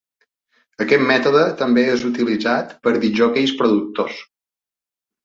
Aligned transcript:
Aquest 0.85 1.03
mètode 1.11 1.43
també 1.59 1.83
és 1.97 2.05
utilitzat 2.07 2.71
per 2.87 2.95
discjòqueis 3.05 3.55
productors. 3.61 4.17